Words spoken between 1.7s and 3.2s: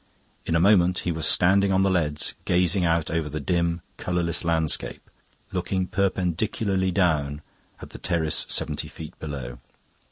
on the leads, gazing out